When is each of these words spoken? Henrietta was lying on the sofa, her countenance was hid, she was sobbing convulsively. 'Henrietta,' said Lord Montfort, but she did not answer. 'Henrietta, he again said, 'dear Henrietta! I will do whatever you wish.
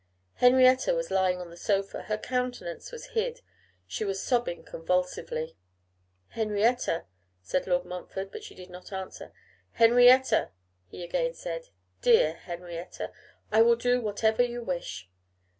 Henrietta 0.37 0.95
was 0.95 1.11
lying 1.11 1.39
on 1.39 1.51
the 1.51 1.55
sofa, 1.55 2.01
her 2.01 2.17
countenance 2.17 2.91
was 2.91 3.09
hid, 3.13 3.41
she 3.85 4.03
was 4.03 4.19
sobbing 4.19 4.63
convulsively. 4.63 5.55
'Henrietta,' 6.29 7.05
said 7.43 7.67
Lord 7.67 7.85
Montfort, 7.85 8.31
but 8.31 8.43
she 8.43 8.55
did 8.55 8.71
not 8.71 8.91
answer. 8.91 9.31
'Henrietta, 9.73 10.49
he 10.87 11.03
again 11.03 11.35
said, 11.35 11.67
'dear 12.01 12.33
Henrietta! 12.33 13.11
I 13.51 13.61
will 13.61 13.75
do 13.75 14.01
whatever 14.01 14.41
you 14.41 14.63
wish. 14.63 15.07